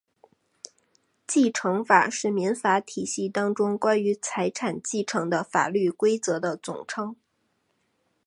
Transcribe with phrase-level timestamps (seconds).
[1.27, 7.15] 继承法是民法体系当中关于财产继承的法律规则的总称。